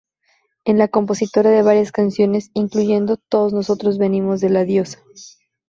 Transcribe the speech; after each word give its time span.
Es 0.65 0.75
la 0.75 0.87
compositora 0.87 1.51
de 1.51 1.61
varias 1.61 1.91
canciones, 1.91 2.49
incluyendo 2.55 3.17
"Todos 3.17 3.53
nosotros 3.53 3.99
venimos 3.99 4.41
de 4.41 4.49
la 4.49 4.63
Diosa". 4.63 4.97